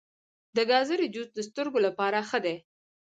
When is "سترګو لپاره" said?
1.49-2.19